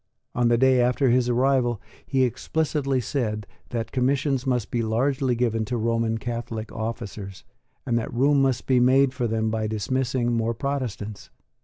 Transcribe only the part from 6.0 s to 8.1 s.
Catholic officers, and